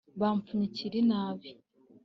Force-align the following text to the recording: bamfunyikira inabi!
bamfunyikira 0.19 0.95
inabi! 1.03 1.49